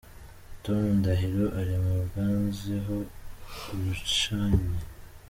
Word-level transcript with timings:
Tom 0.63 0.81
Ndahiro 0.99 1.45
ari 1.59 1.75
mu 1.85 1.95
bazwiho 2.11 2.97
ubicanyi. 3.73 4.75